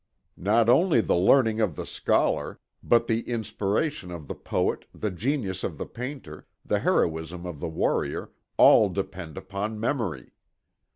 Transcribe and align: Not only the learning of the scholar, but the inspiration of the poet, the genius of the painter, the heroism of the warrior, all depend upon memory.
Not 0.41 0.67
only 0.67 0.99
the 0.99 1.15
learning 1.15 1.61
of 1.61 1.75
the 1.75 1.85
scholar, 1.85 2.59
but 2.81 3.05
the 3.05 3.21
inspiration 3.29 4.09
of 4.09 4.27
the 4.27 4.33
poet, 4.33 4.85
the 4.95 5.11
genius 5.11 5.63
of 5.63 5.77
the 5.77 5.85
painter, 5.85 6.47
the 6.65 6.79
heroism 6.79 7.45
of 7.45 7.59
the 7.59 7.69
warrior, 7.69 8.31
all 8.57 8.89
depend 8.89 9.37
upon 9.37 9.79
memory. 9.79 10.33